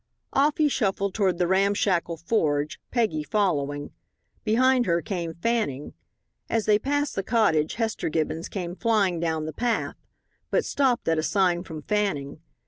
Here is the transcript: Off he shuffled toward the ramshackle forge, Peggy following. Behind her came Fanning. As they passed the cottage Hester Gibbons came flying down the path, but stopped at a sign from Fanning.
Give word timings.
Off 0.33 0.57
he 0.57 0.67
shuffled 0.67 1.13
toward 1.13 1.37
the 1.37 1.45
ramshackle 1.45 2.17
forge, 2.17 2.79
Peggy 2.89 3.21
following. 3.21 3.91
Behind 4.43 4.87
her 4.87 4.99
came 4.99 5.35
Fanning. 5.35 5.93
As 6.49 6.65
they 6.65 6.79
passed 6.79 7.13
the 7.13 7.21
cottage 7.21 7.75
Hester 7.75 8.09
Gibbons 8.09 8.49
came 8.49 8.75
flying 8.75 9.19
down 9.19 9.45
the 9.45 9.53
path, 9.53 9.97
but 10.49 10.65
stopped 10.65 11.07
at 11.07 11.19
a 11.19 11.23
sign 11.23 11.61
from 11.61 11.83
Fanning. 11.83 12.39